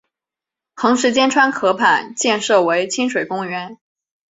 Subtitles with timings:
[0.77, 3.77] 横十间川河畔建设为亲水公园。